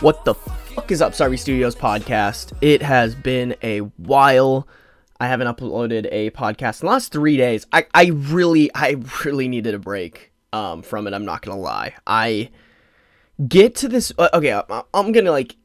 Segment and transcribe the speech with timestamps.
[0.00, 2.52] What the fuck is up, Sorry Studios podcast?
[2.60, 4.68] It has been a while.
[5.18, 7.66] I haven't uploaded a podcast in the last three days.
[7.72, 8.94] I, I really, I
[9.24, 11.14] really needed a break um, from it.
[11.14, 11.94] I'm not gonna lie.
[12.06, 12.50] I
[13.48, 14.12] get to this.
[14.16, 15.56] Uh, okay, I'm, I'm gonna like.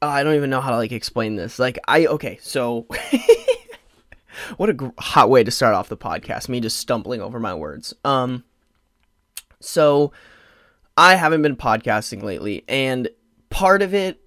[0.00, 1.58] Uh, I don't even know how to like explain this.
[1.58, 2.86] Like, I okay, so
[4.56, 6.48] what a hot way to start off the podcast.
[6.48, 7.92] Me just stumbling over my words.
[8.04, 8.44] Um,
[9.58, 10.12] so
[10.96, 13.08] I haven't been podcasting lately, and
[13.60, 14.18] part of it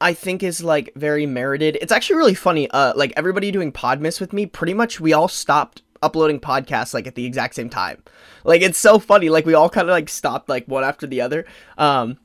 [0.00, 1.78] I think is like very merited.
[1.80, 2.68] It's actually really funny.
[2.72, 7.06] Uh like everybody doing Podmas with me, pretty much we all stopped uploading podcasts like
[7.06, 8.02] at the exact same time.
[8.42, 9.28] Like it's so funny.
[9.28, 11.46] Like we all kind of like stopped like one after the other.
[11.78, 12.18] Um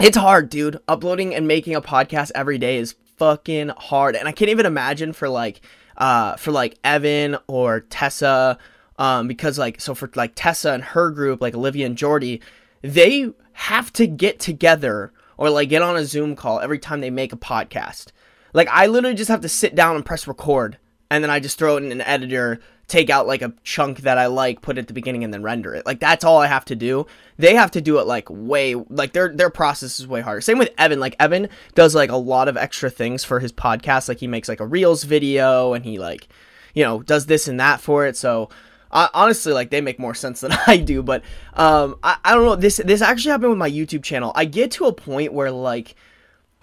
[0.00, 0.80] it's hard, dude.
[0.88, 4.16] Uploading and making a podcast every day is fucking hard.
[4.16, 5.60] And I can't even imagine for like
[5.96, 8.58] uh for like Evan or Tessa
[8.98, 12.42] um because like so for like Tessa and her group like Olivia and Jordy,
[12.82, 17.10] they have to get together or like get on a Zoom call every time they
[17.10, 18.08] make a podcast.
[18.52, 20.78] Like I literally just have to sit down and press record
[21.10, 22.58] and then I just throw it in an editor,
[22.88, 25.42] take out like a chunk that I like, put it at the beginning and then
[25.42, 25.84] render it.
[25.84, 27.06] Like that's all I have to do.
[27.36, 30.40] They have to do it like way like their their process is way harder.
[30.40, 31.00] Same with Evan.
[31.00, 34.08] Like Evan does like a lot of extra things for his podcast.
[34.08, 36.28] Like he makes like a Reels video and he like
[36.74, 38.16] you know does this and that for it.
[38.16, 38.48] So
[38.92, 41.22] uh, honestly like they make more sense than i do but
[41.54, 44.32] um I, I don't know this this actually happened with my youtube channel.
[44.34, 45.94] I get to a point where like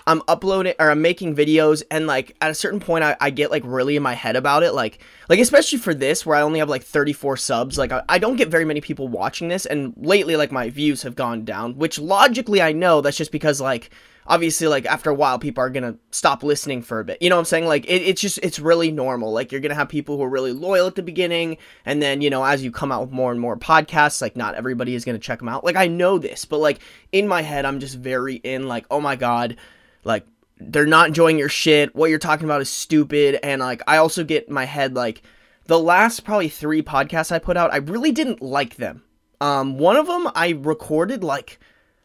[0.07, 3.51] i'm uploading or i'm making videos and like at a certain point I, I get
[3.51, 6.59] like really in my head about it like like especially for this where i only
[6.59, 9.93] have like 34 subs like I, I don't get very many people watching this and
[9.97, 13.89] lately like my views have gone down which logically i know that's just because like
[14.29, 17.21] obviously like after a while people are gonna stop listening for a bit.
[17.21, 17.65] You know what i'm saying?
[17.65, 19.33] Like it, it's just it's really normal.
[19.33, 22.29] Like you're gonna have people who are really loyal at the beginning and then you
[22.29, 25.19] know as you come out with more and more podcasts like not everybody is gonna
[25.19, 25.65] check them out.
[25.65, 26.79] Like i know this but like
[27.11, 29.57] in my head i'm just very in like oh my god
[30.03, 30.25] like
[30.61, 31.95] they're not enjoying your shit.
[31.95, 33.39] What you're talking about is stupid.
[33.41, 35.23] And like i also get my head like
[35.65, 39.01] the last probably three podcasts i put out i really didn't like them.
[39.41, 41.59] Um one of them i recorded like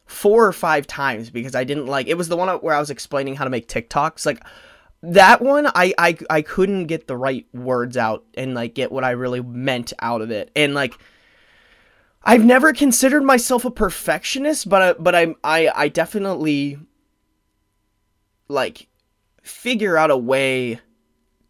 [0.07, 2.91] four or five times because I didn't like it was the one where I was
[2.91, 4.45] explaining how to make TikToks like
[5.03, 9.05] that one I, I I couldn't get the right words out and like get what
[9.05, 10.51] I really meant out of it.
[10.57, 10.99] And like
[12.23, 16.79] I've never considered myself a perfectionist but I, but I'm I I definitely
[18.49, 18.89] like
[19.43, 20.81] figure out a way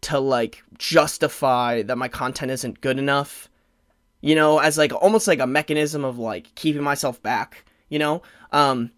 [0.01, 3.49] to like justify that my content isn't good enough
[4.21, 8.21] you know as like almost like a mechanism of like keeping myself back you know
[8.55, 8.91] um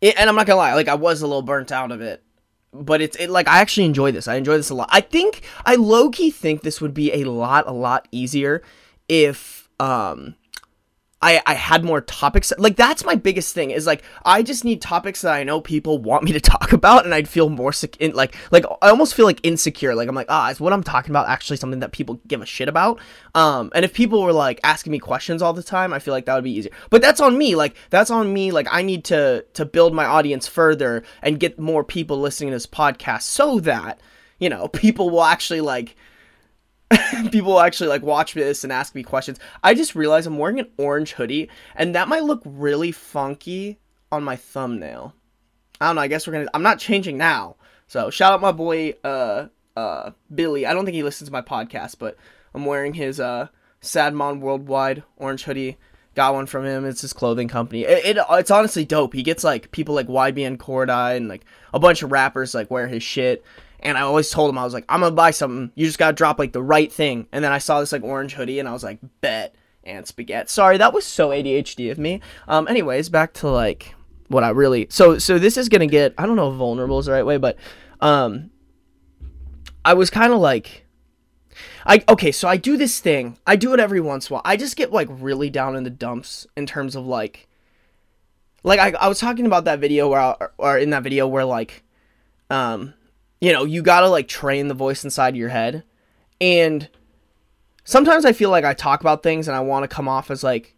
[0.00, 2.22] it, and i'm not gonna lie like i was a little burnt out of it
[2.72, 4.28] but it's it, like i actually enjoy this.
[4.28, 4.88] I enjoy this a lot.
[4.92, 8.62] I think i low-key think this would be a lot a lot easier
[9.08, 10.34] if um
[11.22, 14.82] I, I had more topics like that's my biggest thing is like I just need
[14.82, 17.96] topics that I know people want me to talk about and I'd feel more sec-
[17.96, 20.82] in, like like I almost feel like insecure like I'm like ah is what I'm
[20.82, 23.00] talking about actually something that people give a shit about?
[23.34, 26.26] Um and if people were like asking me questions all the time I feel like
[26.26, 26.72] that would be easier.
[26.90, 30.04] But that's on me like that's on me like I need to to build my
[30.04, 34.00] audience further and get more people listening to this podcast so that
[34.38, 35.96] you know people will actually like
[37.32, 39.38] people actually like watch this and ask me questions.
[39.62, 43.78] I just realized I'm wearing an orange hoodie and that might look really funky
[44.12, 45.14] on my thumbnail.
[45.80, 47.56] I don't know, I guess we're gonna I'm not changing now.
[47.88, 50.66] So shout out my boy uh uh Billy.
[50.66, 52.16] I don't think he listens to my podcast, but
[52.54, 53.48] I'm wearing his uh
[53.82, 55.78] Sadmon Worldwide orange hoodie.
[56.14, 56.86] Got one from him.
[56.86, 57.82] It's his clothing company.
[57.82, 59.12] It, it it's honestly dope.
[59.12, 61.44] He gets like people like YBN Cordae and like
[61.74, 63.44] a bunch of rappers like wear his shit.
[63.80, 65.70] And I always told him I was like, I'm gonna buy something.
[65.74, 67.26] You just gotta drop like the right thing.
[67.32, 69.54] And then I saw this like orange hoodie, and I was like, bet
[69.84, 70.48] and spaghetti.
[70.48, 72.20] Sorry, that was so ADHD of me.
[72.48, 73.94] Um, anyways, back to like
[74.28, 77.06] what I really so so this is gonna get I don't know if vulnerable is
[77.06, 77.56] the right way, but
[78.00, 78.50] um,
[79.84, 80.84] I was kind of like.
[81.86, 83.38] I okay, so I do this thing.
[83.46, 84.42] I do it every once in a while.
[84.44, 87.48] I just get like really down in the dumps in terms of like
[88.62, 91.44] like I, I was talking about that video where I, or in that video where
[91.44, 91.84] like
[92.50, 92.92] um
[93.46, 95.84] you know, you gotta like train the voice inside your head.
[96.40, 96.88] And
[97.84, 100.42] sometimes I feel like I talk about things and I want to come off as
[100.42, 100.74] like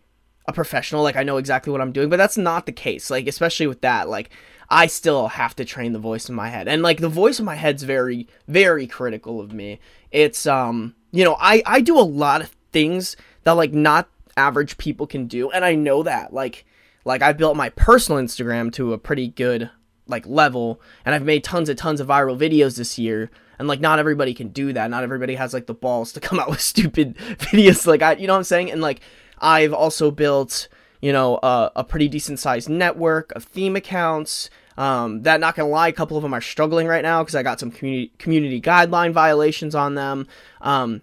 [0.47, 3.09] a professional, like I know exactly what I'm doing, but that's not the case.
[3.09, 4.29] Like, especially with that, like,
[4.69, 6.69] I still have to train the voice in my head.
[6.69, 9.81] And like the voice in my head's very, very critical of me.
[10.11, 14.77] It's um, you know, I I do a lot of things that like not average
[14.77, 16.35] people can do, and I know that.
[16.35, 16.67] Like
[17.07, 19.71] like I built my personal Instagram to a pretty good
[20.09, 23.81] like level and I've made tons and tons of viral videos this year and like
[23.81, 24.91] not everybody can do that.
[24.91, 28.27] Not everybody has like the balls to come out with stupid videos like I you
[28.27, 28.71] know what I'm saying?
[28.71, 29.01] And like
[29.39, 30.69] I've also built
[31.01, 34.51] you know, uh, a pretty decent sized network of theme accounts.
[34.77, 37.43] Um, that not gonna lie, a couple of them are struggling right now because I
[37.43, 40.27] got some community community guideline violations on them.
[40.61, 41.03] Um,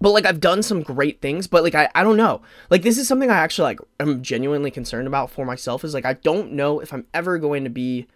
[0.00, 2.42] but like I've done some great things, but like I, I don't know.
[2.70, 6.04] Like this is something I actually like I'm genuinely concerned about for myself is like
[6.04, 8.06] I don't know if I'm ever going to be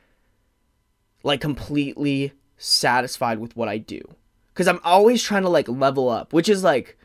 [1.23, 4.01] like completely satisfied with what I do.
[4.55, 6.99] Cuz I'm always trying to like level up, which is like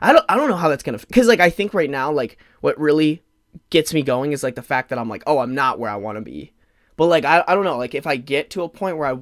[0.00, 2.10] I don't I don't know how that's going to cuz like I think right now
[2.10, 3.22] like what really
[3.70, 5.96] gets me going is like the fact that I'm like, "Oh, I'm not where I
[5.96, 6.52] want to be."
[6.96, 9.18] But like I I don't know, like if I get to a point where I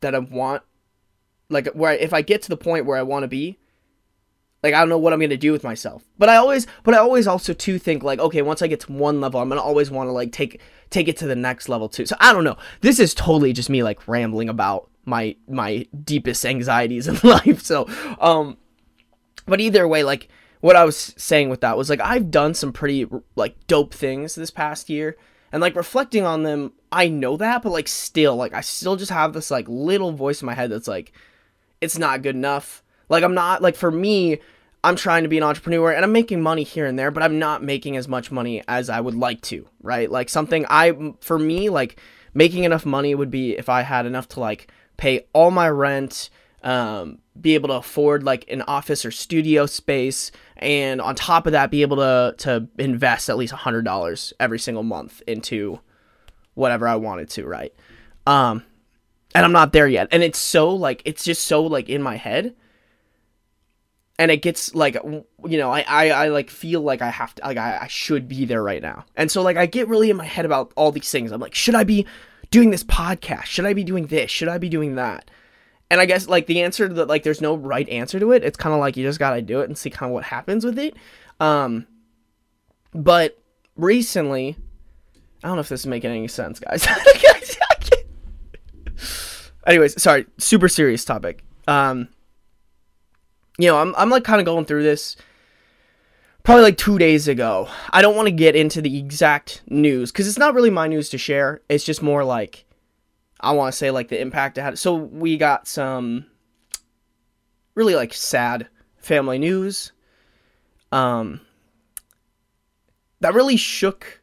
[0.00, 0.62] that I want
[1.48, 3.58] like where I, if I get to the point where I want to be,
[4.64, 6.02] like I don't know what I'm gonna do with myself.
[6.18, 8.92] But I always, but I always also too think like, okay, once I get to
[8.92, 10.58] one level, I'm gonna always want to like take
[10.88, 12.06] take it to the next level too.
[12.06, 12.56] So I don't know.
[12.80, 17.60] This is totally just me like rambling about my my deepest anxieties in life.
[17.60, 17.86] So,
[18.18, 18.56] um,
[19.46, 20.28] but either way, like
[20.62, 23.06] what I was saying with that was like I've done some pretty
[23.36, 25.18] like dope things this past year,
[25.52, 29.12] and like reflecting on them, I know that, but like still, like I still just
[29.12, 31.12] have this like little voice in my head that's like,
[31.82, 32.82] it's not good enough.
[33.10, 34.40] Like I'm not like for me,
[34.84, 37.38] I'm trying to be an entrepreneur and I'm making money here and there, but I'm
[37.38, 40.10] not making as much money as I would like to, right?
[40.10, 41.98] Like something I, for me, like
[42.34, 46.28] making enough money would be if I had enough to like pay all my rent,
[46.62, 51.52] um, be able to afford like an office or studio space, and on top of
[51.52, 55.80] that, be able to to invest at least hundred dollars every single month into
[56.54, 57.74] whatever I wanted to, right?
[58.26, 58.64] Um,
[59.34, 62.16] and I'm not there yet, and it's so like it's just so like in my
[62.16, 62.54] head
[64.18, 67.44] and it gets like you know I, I i like feel like i have to
[67.44, 69.04] like I, I should be there right now.
[69.16, 71.32] And so like i get really in my head about all these things.
[71.32, 72.06] I'm like should i be
[72.50, 73.44] doing this podcast?
[73.44, 74.30] Should i be doing this?
[74.30, 75.30] Should i be doing that?
[75.90, 78.44] And i guess like the answer to that like there's no right answer to it.
[78.44, 80.64] It's kind of like you just gotta do it and see kind of what happens
[80.64, 80.94] with it.
[81.40, 81.86] Um
[82.92, 83.40] but
[83.76, 84.56] recently
[85.42, 86.86] i don't know if this is making any sense guys.
[89.66, 91.42] Anyways sorry super serious topic.
[91.66, 92.08] Um
[93.58, 95.16] you know, I'm, I'm like kind of going through this
[96.42, 97.68] probably like two days ago.
[97.90, 101.08] I don't want to get into the exact news because it's not really my news
[101.10, 101.60] to share.
[101.68, 102.64] It's just more like
[103.40, 104.78] I want to say like the impact it had.
[104.78, 106.26] So we got some
[107.74, 109.92] really like sad family news.
[110.92, 111.40] Um,
[113.20, 114.22] that really shook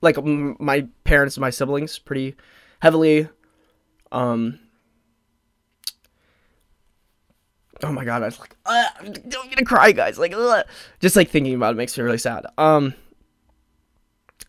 [0.00, 2.34] like m- my parents and my siblings pretty
[2.80, 3.28] heavily.
[4.12, 4.58] Um,
[7.82, 10.18] oh my god, I was like, I'm gonna cry, guys.
[10.18, 10.34] Like,
[11.00, 12.46] just like thinking about it makes me really sad.
[12.56, 12.94] Um,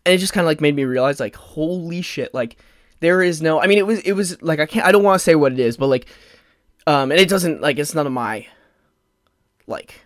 [0.04, 2.56] and it just kind of like made me realize, like, holy shit, like
[3.00, 3.60] there is no.
[3.60, 4.86] I mean, it was it was like I can't.
[4.86, 6.06] I don't want to say what it is, but like,
[6.86, 8.46] um, and it doesn't like it's none of my,
[9.66, 10.00] like,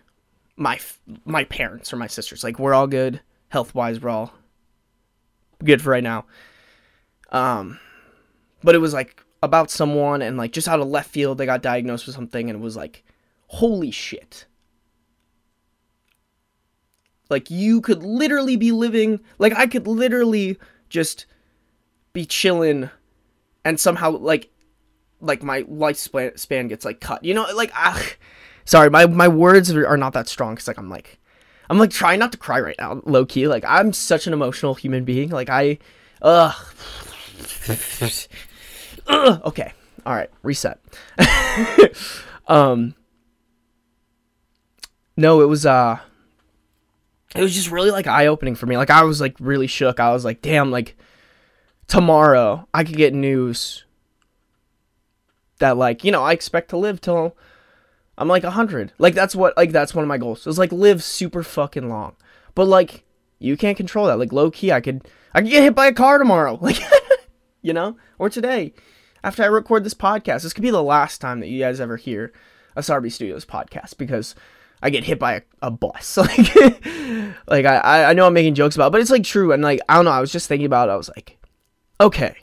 [0.55, 0.79] my
[1.25, 2.43] my parents or my sisters.
[2.43, 3.99] Like, we're all good health wise.
[3.99, 4.33] We're all
[5.63, 6.25] good for right now.
[7.31, 7.79] Um,
[8.63, 11.61] but it was like about someone and like just out of left field they got
[11.61, 13.03] diagnosed with something and it was like
[13.47, 14.45] holy shit.
[17.29, 20.57] Like you could literally be living like I could literally
[20.89, 21.25] just
[22.13, 22.89] be chilling
[23.63, 24.49] and somehow like
[25.21, 27.23] like my lifespan span gets like cut.
[27.23, 28.01] You know, like ah,
[28.65, 31.19] sorry, my my words are not that strong cuz like I'm like
[31.69, 33.47] I'm like trying not to cry right now, low key.
[33.47, 35.29] Like I'm such an emotional human being.
[35.29, 35.79] Like I
[36.21, 36.53] ugh.
[39.07, 39.41] ugh.
[39.45, 39.73] Okay.
[40.05, 40.79] All right, reset.
[42.47, 42.93] um
[45.17, 45.99] no, it was uh
[47.35, 48.77] it was just really like eye opening for me.
[48.77, 49.99] Like I was like really shook.
[49.99, 50.95] I was like, damn, like
[51.87, 53.83] tomorrow I could get news
[55.59, 57.35] that like, you know, I expect to live till
[58.17, 58.93] I'm like 100.
[58.97, 60.47] Like that's what like that's one of my goals.
[60.47, 62.15] Is like live super fucking long.
[62.53, 63.03] But like
[63.39, 64.19] you can't control that.
[64.19, 66.57] Like low key I could I could get hit by a car tomorrow.
[66.61, 66.77] Like
[67.61, 67.97] you know?
[68.19, 68.73] Or today.
[69.23, 70.43] After I record this podcast.
[70.43, 72.31] This could be the last time that you guys ever hear
[72.75, 74.35] a Sarby Studios podcast because
[74.81, 76.17] I get hit by a, a bus.
[77.47, 79.51] Like, like I, I know I'm making jokes about, it, but it's like true.
[79.51, 80.11] And like, I don't know.
[80.11, 80.93] I was just thinking about it.
[80.93, 81.37] I was like,
[82.01, 82.35] okay.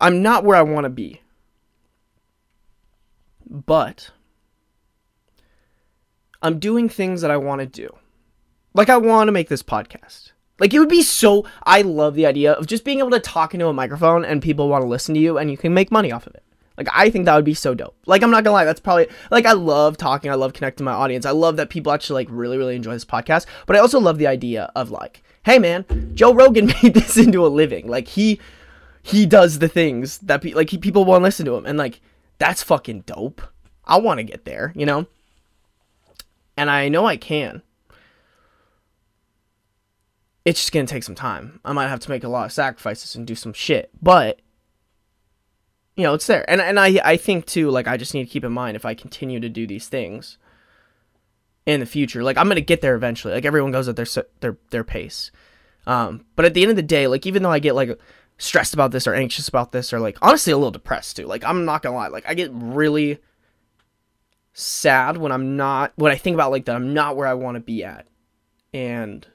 [0.00, 1.20] I'm not where I want to be.
[3.46, 4.10] But
[6.40, 7.94] I'm doing things that I want to do.
[8.72, 10.32] Like, I want to make this podcast.
[10.58, 11.44] Like, it would be so.
[11.64, 14.68] I love the idea of just being able to talk into a microphone and people
[14.68, 16.44] want to listen to you and you can make money off of it.
[16.80, 17.94] Like I think that would be so dope.
[18.06, 20.92] Like I'm not gonna lie, that's probably like I love talking, I love connecting my
[20.92, 21.26] audience.
[21.26, 23.44] I love that people actually like really, really enjoy this podcast.
[23.66, 25.84] But I also love the idea of like, hey man,
[26.14, 27.86] Joe Rogan made this into a living.
[27.86, 28.40] Like he
[29.02, 31.76] he does the things that pe- like he, people want to listen to him, and
[31.76, 32.00] like
[32.38, 33.42] that's fucking dope.
[33.84, 35.06] I want to get there, you know.
[36.56, 37.60] And I know I can.
[40.46, 41.60] it's just gonna take some time.
[41.62, 44.40] I might have to make a lot of sacrifices and do some shit, but
[45.96, 46.48] you know, it's there.
[46.48, 48.84] And and I I think too, like I just need to keep in mind if
[48.84, 50.38] I continue to do these things
[51.66, 53.34] in the future, like I'm gonna get there eventually.
[53.34, 54.06] Like everyone goes at their
[54.40, 55.30] their their pace.
[55.86, 57.98] Um, but at the end of the day, like even though I get like
[58.38, 61.26] stressed about this or anxious about this or like honestly a little depressed too.
[61.26, 63.18] Like I'm not gonna lie, like I get really
[64.52, 67.56] sad when I'm not when I think about like that I'm not where I want
[67.56, 68.06] to be at,
[68.72, 69.26] and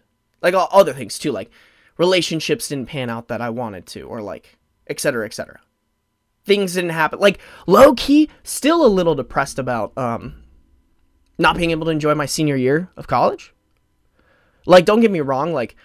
[0.42, 1.52] like all other things too, like
[1.98, 4.58] relationships didn't pan out that I wanted to, or like
[4.88, 5.26] etc.
[5.26, 5.60] etc
[6.46, 7.20] things didn't happen.
[7.20, 10.44] Like low key, still a little depressed about um
[11.38, 13.54] not being able to enjoy my senior year of college.
[14.66, 15.76] Like don't get me wrong, like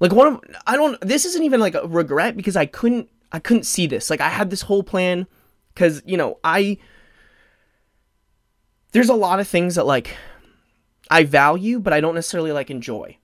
[0.00, 3.38] like one of I don't this isn't even like a regret because I couldn't I
[3.38, 4.10] couldn't see this.
[4.10, 5.26] Like I had this whole plan
[5.74, 6.78] cuz you know, I
[8.92, 10.16] there's a lot of things that like
[11.10, 13.16] I value but I don't necessarily like enjoy.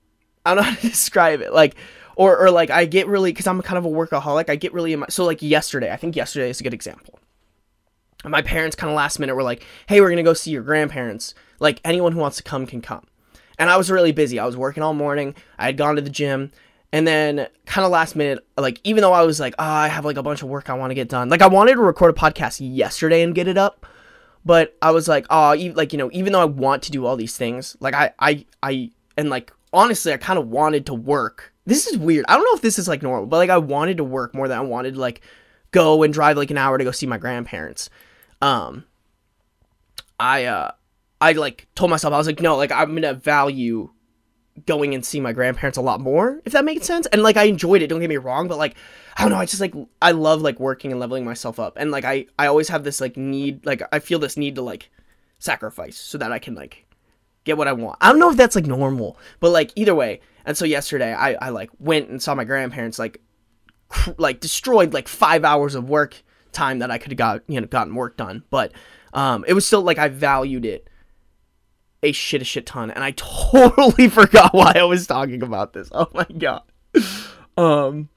[0.44, 1.52] I don't know how to describe it.
[1.52, 1.76] Like
[2.16, 4.48] or or like I get really because I'm kind of a workaholic.
[4.48, 5.92] I get really in my, so like yesterday.
[5.92, 7.18] I think yesterday is a good example.
[8.24, 11.34] My parents kind of last minute were like, "Hey, we're gonna go see your grandparents.
[11.58, 13.06] Like anyone who wants to come can come."
[13.58, 14.38] And I was really busy.
[14.38, 15.34] I was working all morning.
[15.58, 16.50] I had gone to the gym.
[16.92, 20.04] And then kind of last minute, like even though I was like, oh, I have
[20.04, 21.28] like a bunch of work I want to get done.
[21.28, 23.86] Like I wanted to record a podcast yesterday and get it up,
[24.44, 27.16] but I was like, oh, like you know, even though I want to do all
[27.16, 31.49] these things, like I, I, I, and like honestly, I kind of wanted to work
[31.66, 32.24] this is weird.
[32.28, 34.48] I don't know if this is like normal, but like I wanted to work more
[34.48, 35.20] than I wanted to like
[35.70, 37.90] go and drive like an hour to go see my grandparents.
[38.42, 38.84] Um
[40.18, 40.72] I uh
[41.20, 43.90] I like told myself I was like no, like I'm going to value
[44.66, 47.06] going and see my grandparents a lot more, if that makes sense.
[47.06, 48.76] And like I enjoyed it, don't get me wrong, but like
[49.16, 51.76] I don't know, I just like I love like working and leveling myself up.
[51.76, 54.62] And like I I always have this like need like I feel this need to
[54.62, 54.90] like
[55.38, 56.86] sacrifice so that I can like
[57.44, 57.98] get what I want.
[58.00, 61.34] I don't know if that's like normal, but like either way, and so yesterday I,
[61.34, 63.20] I like went and saw my grandparents like
[63.88, 67.60] cr- like destroyed like five hours of work time that I could have got you
[67.60, 68.44] know gotten work done.
[68.50, 68.72] But
[69.12, 70.88] um it was still like I valued it
[72.02, 75.88] a shit a shit ton and I totally forgot why I was talking about this.
[75.92, 76.62] Oh my god.
[77.56, 78.08] Um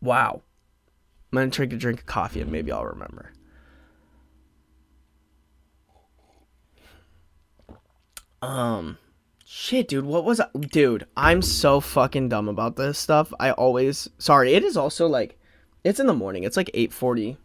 [0.00, 0.42] Wow.
[1.32, 3.32] I'm gonna take a drink of coffee and maybe I'll remember.
[8.40, 8.98] Um
[9.50, 10.48] Shit, dude, what was I?
[10.60, 13.32] Dude, I'm so fucking dumb about this stuff.
[13.40, 14.52] I always sorry.
[14.52, 15.40] It is also like,
[15.82, 16.44] it's in the morning.
[16.44, 17.38] It's like 8:40,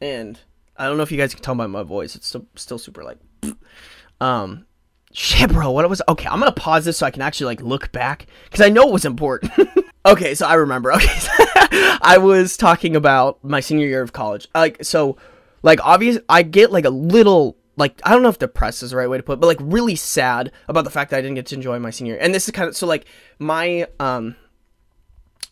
[0.00, 0.40] and
[0.78, 2.16] I don't know if you guys can tell by my voice.
[2.16, 3.18] It's still still super like,
[4.22, 4.64] um,
[5.12, 5.70] shit, bro.
[5.70, 6.00] What it was?
[6.08, 8.88] Okay, I'm gonna pause this so I can actually like look back because I know
[8.88, 9.52] it was important.
[10.06, 10.90] okay, so I remember.
[10.94, 11.18] Okay,
[12.00, 14.48] I was talking about my senior year of college.
[14.54, 15.18] Like, so,
[15.62, 16.18] like, obvious.
[16.30, 19.16] I get like a little like I don't know if depressed is the right way
[19.16, 21.54] to put it, but like really sad about the fact that I didn't get to
[21.54, 22.16] enjoy my senior.
[22.16, 23.06] And this is kind of so like
[23.38, 24.36] my um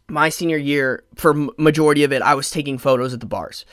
[0.08, 3.64] my senior year for majority of it I was taking photos at the bars.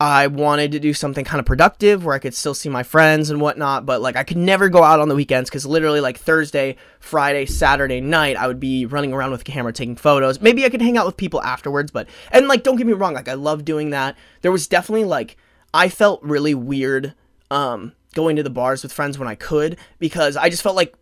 [0.00, 3.30] I wanted to do something kind of productive where I could still see my friends
[3.30, 6.16] and whatnot, but like I could never go out on the weekends because literally like
[6.16, 10.40] Thursday, Friday, Saturday night I would be running around with a camera taking photos.
[10.40, 13.14] Maybe I could hang out with people afterwards, but and like don't get me wrong,
[13.14, 14.16] like I love doing that.
[14.42, 15.36] There was definitely like
[15.74, 17.14] I felt really weird
[17.50, 20.94] um, going to the bars with friends when I could because I just felt like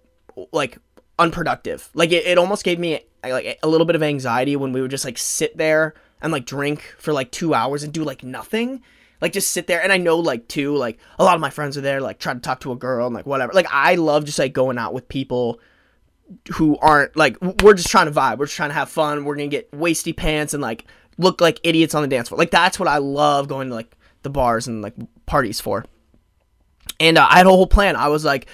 [0.52, 0.78] like
[1.18, 1.88] unproductive.
[1.94, 4.90] Like it, it almost gave me like a little bit of anxiety when we would
[4.90, 8.82] just like sit there and like drink for like two hours and do like nothing.
[9.20, 11.76] Like just sit there and I know like too like a lot of my friends
[11.76, 13.52] are there like trying to talk to a girl and like whatever.
[13.52, 15.60] Like I love just like going out with people
[16.54, 18.38] who aren't like we're just trying to vibe.
[18.38, 19.24] We're just trying to have fun.
[19.24, 20.84] We're gonna get wasty pants and like
[21.18, 22.38] look like idiots on the dance floor.
[22.38, 25.84] Like that's what I love going to like the bars and like parties for.
[27.00, 27.96] And uh, I had a whole plan.
[27.96, 28.46] I was like,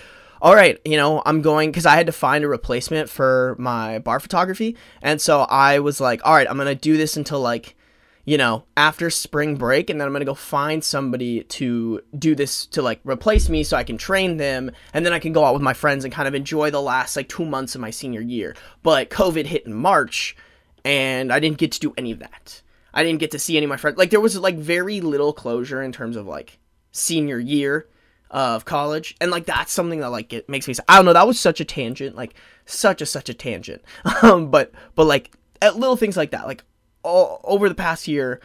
[0.42, 4.00] all right, you know, I'm going because I had to find a replacement for my
[4.00, 4.76] bar photography.
[5.00, 7.76] And so I was like, all right, I'm going to do this until like,
[8.24, 9.88] you know, after spring break.
[9.88, 13.62] And then I'm going to go find somebody to do this to like replace me
[13.62, 14.72] so I can train them.
[14.92, 17.14] And then I can go out with my friends and kind of enjoy the last
[17.14, 18.56] like two months of my senior year.
[18.82, 20.36] But COVID hit in March
[20.84, 22.62] and I didn't get to do any of that.
[22.92, 23.96] I didn't get to see any of my friends.
[23.96, 26.58] Like there was like very little closure in terms of like
[26.90, 27.86] senior year
[28.32, 31.26] of college and like that's something that like it makes me i don't know that
[31.26, 32.34] was such a tangent like
[32.64, 33.82] such a such a tangent
[34.22, 36.64] um but but like at little things like that like
[37.02, 38.40] all over the past year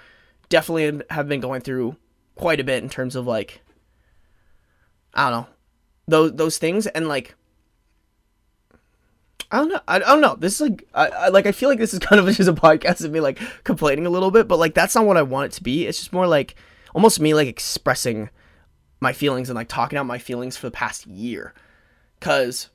[0.49, 1.95] definitely have been going through
[2.35, 3.61] quite a bit in terms of like
[5.13, 5.47] i don't know
[6.07, 7.35] those those things and like
[9.49, 9.79] I don't know.
[9.87, 10.35] I, I don't know.
[10.35, 11.45] This is like, I, I like.
[11.45, 14.09] I feel like this is kind of just a podcast of me like complaining a
[14.09, 15.87] little bit, but like that's not what I want it to be.
[15.87, 16.55] It's just more like
[16.93, 18.29] almost me like expressing
[18.99, 21.53] my feelings and like talking out my feelings for the past year.
[22.19, 22.69] Cause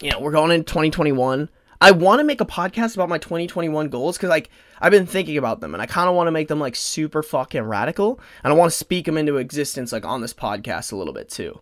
[0.00, 1.48] you know, we're going into 2021.
[1.82, 5.38] I want to make a podcast about my 2021 goals because like I've been thinking
[5.38, 8.52] about them and I kind of want to make them like super fucking radical and
[8.52, 11.60] I want to speak them into existence like on this podcast a little bit too.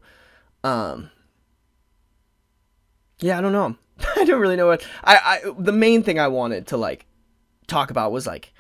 [0.65, 1.11] Um,
[3.21, 3.77] yeah, I don't know.
[4.17, 7.07] I don't really know what I, I the main thing I wanted to like
[7.67, 8.53] talk about was like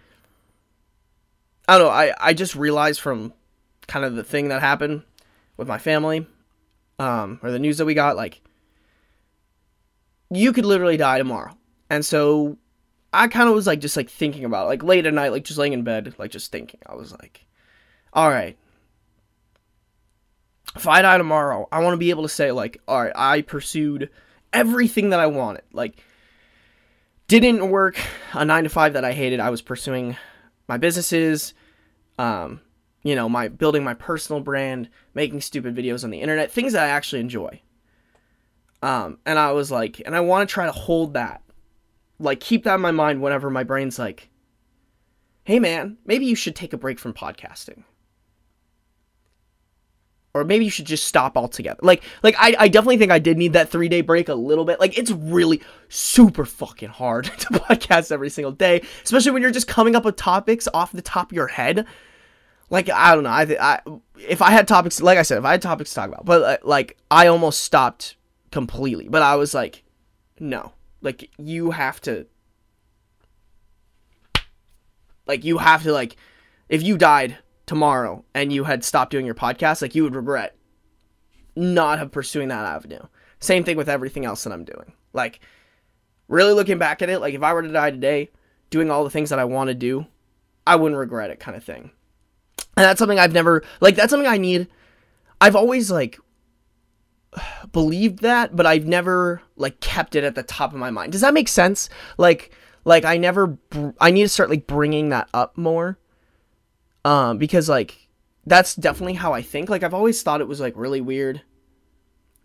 [1.68, 3.32] I don't know, I I just realized from
[3.88, 5.02] kind of the thing that happened
[5.56, 6.26] with my family
[7.00, 8.40] um or the news that we got like
[10.30, 11.56] you could literally die tomorrow.
[11.90, 12.58] And so
[13.12, 15.44] I kind of was like just like thinking about it, like late at night like
[15.44, 16.80] just laying in bed like just thinking.
[16.86, 17.46] I was like
[18.12, 18.56] all right.
[20.76, 23.42] If I die tomorrow, I want to be able to say like all right, I
[23.42, 24.10] pursued
[24.52, 25.64] everything that I wanted.
[25.72, 26.02] Like
[27.26, 27.98] didn't work
[28.32, 29.40] a 9 to 5 that I hated.
[29.40, 30.16] I was pursuing
[30.66, 31.54] my businesses
[32.18, 32.60] um
[33.02, 36.84] you know, my building my personal brand, making stupid videos on the internet, things that
[36.84, 37.60] I actually enjoy.
[38.82, 41.42] Um, and I was like, and I want to try to hold that,
[42.18, 44.28] like keep that in my mind whenever my brain's like,
[45.44, 47.84] hey man, maybe you should take a break from podcasting.
[50.34, 51.80] Or maybe you should just stop altogether.
[51.82, 54.64] Like, like I, I definitely think I did need that three day break a little
[54.64, 54.78] bit.
[54.78, 59.66] Like, it's really super fucking hard to podcast every single day, especially when you're just
[59.66, 61.86] coming up with topics off the top of your head
[62.70, 63.30] like I don't know.
[63.30, 63.80] I, I
[64.18, 66.42] if I had topics, like I said, if I had topics to talk about, but
[66.42, 68.16] uh, like I almost stopped
[68.50, 69.08] completely.
[69.08, 69.84] But I was like,
[70.38, 72.26] no, like you have to,
[75.26, 76.16] like you have to like,
[76.68, 80.54] if you died tomorrow and you had stopped doing your podcast, like you would regret
[81.56, 83.02] not have pursuing that avenue.
[83.40, 84.92] Same thing with everything else that I'm doing.
[85.12, 85.40] Like
[86.28, 88.30] really looking back at it, like if I were to die today,
[88.70, 90.06] doing all the things that I want to do,
[90.66, 91.90] I wouldn't regret it, kind of thing.
[92.78, 94.68] And that's something I've never like that's something I need
[95.40, 96.16] I've always like
[97.72, 101.10] believed that, but I've never like kept it at the top of my mind.
[101.10, 101.90] Does that make sense?
[102.18, 102.52] Like
[102.84, 105.98] like I never br- I need to start like bringing that up more.
[107.04, 108.06] Um because like
[108.46, 109.68] that's definitely how I think.
[109.68, 111.42] Like I've always thought it was like really weird.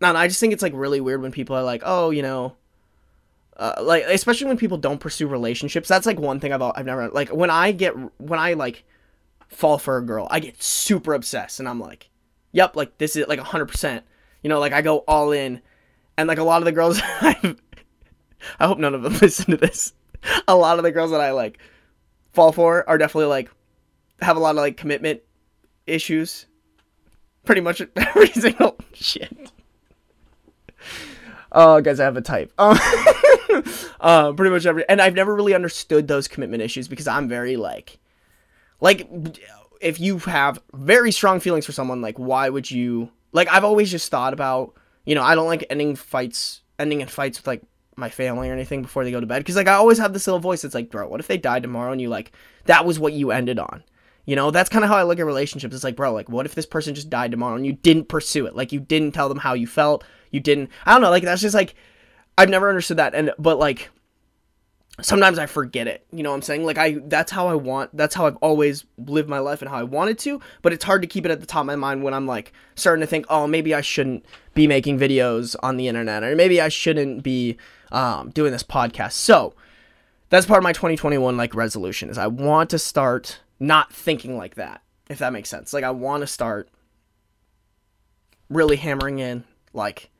[0.00, 2.56] And I just think it's like really weird when people are like, "Oh, you know,
[3.56, 5.88] uh, like especially when people don't pursue relationships.
[5.88, 8.84] That's like one thing I've I've never like when I get when I like
[9.48, 12.10] fall for a girl, I get super obsessed and I'm like,
[12.52, 14.02] "Yep, like this is like 100%."
[14.42, 15.62] You know, like I go all in
[16.16, 17.56] and like a lot of the girls i
[18.58, 19.92] I hope none of them listen to this.
[20.48, 21.58] A lot of the girls that I like
[22.32, 23.50] fall for are definitely like
[24.20, 25.20] have a lot of like commitment
[25.86, 26.46] issues.
[27.44, 29.52] Pretty much every single shit.
[31.52, 32.52] Oh, guys, I have a type.
[32.58, 32.76] Um,
[34.00, 37.56] uh, pretty much every, and I've never really understood those commitment issues because I'm very
[37.56, 37.98] like,
[38.84, 39.08] like,
[39.80, 43.10] if you have very strong feelings for someone, like, why would you?
[43.32, 44.74] Like, I've always just thought about,
[45.06, 47.62] you know, I don't like ending fights, ending in fights with like
[47.96, 50.26] my family or anything before they go to bed because like I always have this
[50.26, 52.32] little voice that's like, bro, what if they died tomorrow and you like
[52.66, 53.82] that was what you ended on?
[54.26, 55.74] You know, that's kind of how I look at relationships.
[55.74, 58.46] It's like, bro, like, what if this person just died tomorrow and you didn't pursue
[58.46, 58.54] it?
[58.54, 60.04] Like, you didn't tell them how you felt.
[60.30, 60.70] You didn't.
[60.84, 61.10] I don't know.
[61.10, 61.74] Like, that's just like,
[62.36, 63.14] I've never understood that.
[63.14, 63.90] And but like,
[65.00, 66.06] sometimes I forget it.
[66.12, 66.64] You know what I'm saying?
[66.64, 67.96] Like, I that's how I want.
[67.96, 70.40] That's how I've always lived my life and how I wanted to.
[70.62, 72.52] But it's hard to keep it at the top of my mind when I'm like
[72.74, 76.60] starting to think, oh, maybe I shouldn't be making videos on the internet, or maybe
[76.60, 77.56] I shouldn't be
[77.90, 79.12] um, doing this podcast.
[79.12, 79.54] So
[80.30, 84.56] that's part of my 2021 like resolution is I want to start not thinking like
[84.56, 85.72] that, if that makes sense.
[85.72, 86.68] Like I want to start
[88.48, 90.10] really hammering in like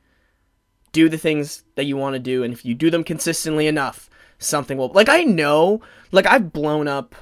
[0.91, 4.09] do the things that you want to do and if you do them consistently enough,
[4.39, 7.15] something will like I know, like I've blown up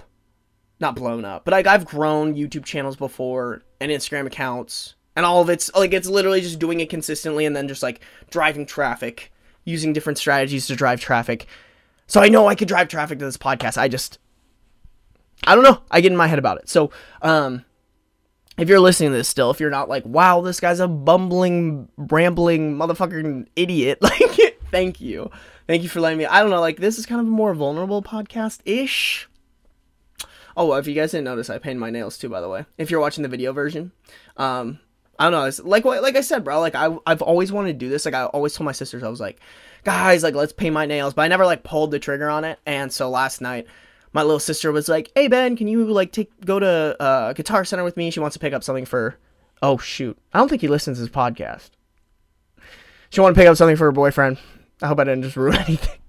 [0.80, 5.41] not blown up, but like I've grown YouTube channels before and Instagram accounts and all
[5.41, 9.32] of it's like it's literally just doing it consistently and then just like driving traffic,
[9.63, 11.47] using different strategies to drive traffic.
[12.08, 13.78] So I know I could drive traffic to this podcast.
[13.78, 14.19] I just
[15.45, 15.82] I don't know.
[15.91, 16.69] I get in my head about it.
[16.69, 17.65] So, um,
[18.58, 21.89] if you're listening to this still, if you're not like, wow, this guy's a bumbling,
[21.97, 25.31] rambling motherfucking idiot, like, thank you.
[25.67, 26.25] Thank you for letting me.
[26.25, 29.29] I don't know, like, this is kind of a more vulnerable podcast ish.
[30.57, 32.65] Oh, if you guys didn't notice, I painted my nails too, by the way.
[32.77, 33.91] If you're watching the video version,
[34.38, 34.79] um,
[35.17, 35.45] I don't know.
[35.45, 36.59] It's like like I said, bro.
[36.59, 38.05] Like I I've always wanted to do this.
[38.05, 39.39] Like I always told my sisters, I was like,
[39.83, 42.59] guys, like let's paint my nails, but I never like pulled the trigger on it.
[42.65, 43.67] And so last night,
[44.12, 47.65] my little sister was like, "Hey Ben, can you like take go to uh, Guitar
[47.65, 48.12] Center with me?
[48.12, 49.17] She wants to pick up something for."
[49.62, 51.69] Oh shoot, I don't think he listens to his podcast.
[53.09, 54.39] She want to pick up something for her boyfriend.
[54.84, 56.00] I hope I didn't just ruin anything.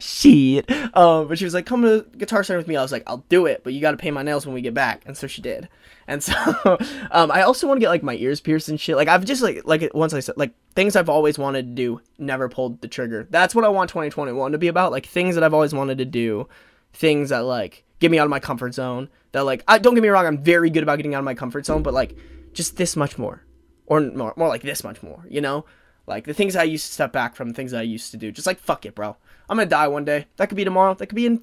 [0.00, 0.70] Shit.
[0.96, 2.76] Um, but she was like, come to Guitar Center with me.
[2.76, 4.60] I was like, I'll do it, but you got to pay my nails when we
[4.60, 5.02] get back.
[5.06, 5.68] And so she did.
[6.06, 6.34] And so,
[7.10, 8.96] um, I also want to get like my ears pierced and shit.
[8.96, 12.00] Like I've just like, like once I said, like things I've always wanted to do,
[12.18, 13.26] never pulled the trigger.
[13.30, 14.92] That's what I want 2021 to be about.
[14.92, 16.48] Like things that I've always wanted to do,
[16.92, 19.08] things that like get me out of my comfort zone.
[19.32, 21.34] That like, I don't get me wrong, I'm very good about getting out of my
[21.34, 22.16] comfort zone, but like
[22.52, 23.44] just this much more,
[23.86, 25.24] or more, more like this much more.
[25.28, 25.64] You know,
[26.08, 28.32] like the things I used to step back from, the things I used to do.
[28.32, 29.16] Just like fuck it, bro.
[29.48, 30.26] I'm gonna die one day.
[30.36, 30.94] That could be tomorrow.
[30.94, 31.42] That could be in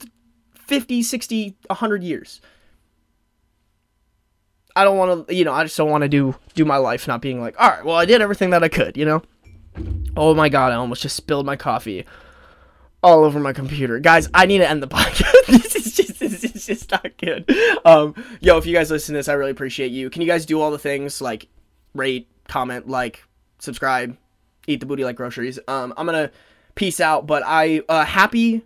[0.54, 2.42] 50, 60, 100 years.
[4.76, 7.08] I don't want to, you know, I just don't want to do do my life
[7.08, 9.22] not being like, all right, well, I did everything that I could, you know.
[10.18, 12.06] Oh my god, I almost just spilled my coffee
[13.04, 14.28] all over my computer, guys.
[14.34, 15.46] I need to end the podcast.
[15.48, 17.50] this is just this is just not good.
[17.86, 20.10] Um, yo, if you guys listen to this, I really appreciate you.
[20.10, 21.48] Can you guys do all the things like
[21.94, 23.24] rate, comment, like,
[23.60, 24.18] subscribe,
[24.68, 25.60] eat the booty like groceries?
[25.68, 26.32] Um, I'm gonna
[26.76, 28.64] peace out, but I uh, happy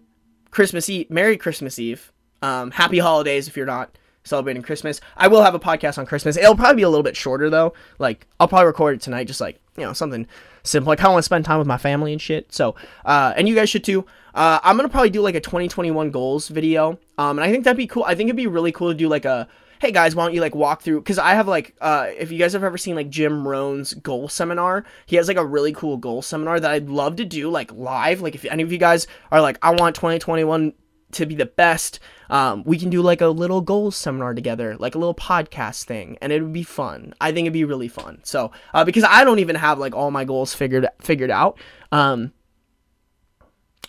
[0.52, 5.02] Christmas Eve, Merry Christmas Eve, um, happy holidays if you're not celebrating Christmas.
[5.18, 6.38] I will have a podcast on Christmas.
[6.38, 7.74] It'll probably be a little bit shorter though.
[7.98, 10.28] Like I'll probably record it tonight, just like you know something
[10.64, 10.92] simple.
[10.92, 12.54] Like I kind of want to spend time with my family and shit.
[12.54, 14.06] So, uh, and you guys should too.
[14.34, 17.00] Uh, I'm gonna probably do like a 2021 goals video.
[17.18, 18.04] Um, and I think that'd be cool.
[18.04, 19.48] I think it'd be really cool to do like a
[19.80, 21.00] hey guys, why don't you like walk through?
[21.00, 24.28] Because I have like, uh, if you guys have ever seen like Jim Rohn's goal
[24.28, 27.72] seminar, he has like a really cool goal seminar that I'd love to do like
[27.74, 28.22] live.
[28.22, 30.74] Like if any of you guys are like, I want 2021
[31.14, 34.96] to be the best, um, we can do like a little goals seminar together, like
[34.96, 37.14] a little podcast thing, and it would be fun.
[37.22, 38.20] I think it'd be really fun.
[38.24, 41.58] So, uh, because I don't even have like all my goals figured figured out,
[41.92, 42.34] um,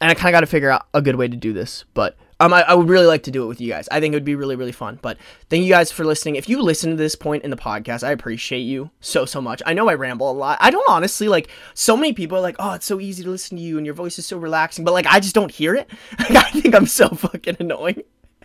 [0.00, 2.16] and I kind of got to figure out a good way to do this, but.
[2.40, 3.88] Um, I, I would really like to do it with you guys.
[3.90, 4.98] I think it would be really, really fun.
[5.02, 5.18] But
[5.50, 6.36] thank you guys for listening.
[6.36, 9.62] If you listen to this point in the podcast, I appreciate you so, so much.
[9.66, 10.58] I know I ramble a lot.
[10.60, 13.58] I don't honestly like so many people are like, oh, it's so easy to listen
[13.58, 14.84] to you and your voice is so relaxing.
[14.84, 15.90] But like, I just don't hear it.
[16.18, 18.02] Like, I think I'm so fucking annoying.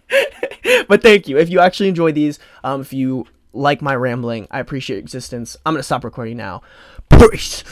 [0.87, 1.37] but thank you.
[1.37, 5.57] If you actually enjoy these, um, if you like my rambling, I appreciate your existence.
[5.65, 6.61] I'm going to stop recording now.
[7.09, 7.63] Peace.